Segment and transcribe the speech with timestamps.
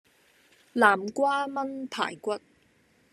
[0.73, 2.39] 南瓜炆排骨